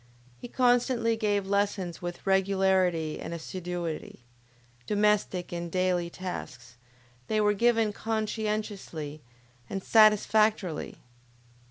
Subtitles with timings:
[0.39, 4.21] He constantly gave lessons with regularity and assiduity;
[4.87, 6.77] domestic and daily tasks,
[7.27, 9.21] they were given conscientiously
[9.69, 10.97] and satisfactorily.